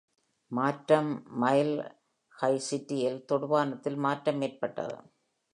[0.51, 1.75] மாற்றம் mile
[2.35, 4.97] high சிட்டியில் தொடுவானத்தில் மாற்றம் ஏற்பட்டது.